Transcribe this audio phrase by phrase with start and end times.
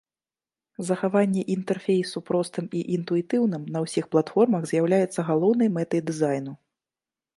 [0.87, 6.53] Захаванне інтэрфейсу простым і інтуітыўным на ўсіх платформах з'яўляецца галоўнай мэтай дызайну.